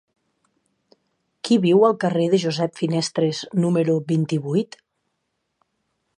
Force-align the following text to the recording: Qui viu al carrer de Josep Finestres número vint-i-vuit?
Qui 1.49 1.57
viu 1.65 1.85
al 1.89 1.93
carrer 2.05 2.25
de 2.33 2.39
Josep 2.45 2.75
Finestres 2.81 3.43
número 3.67 4.01
vint-i-vuit? 4.11 4.81